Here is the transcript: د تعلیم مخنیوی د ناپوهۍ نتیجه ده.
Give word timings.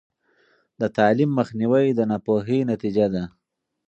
د 0.79 0.81
تعلیم 0.97 1.31
مخنیوی 1.39 1.85
د 1.93 1.99
ناپوهۍ 2.11 2.59
نتیجه 2.71 3.05
ده. 3.13 3.23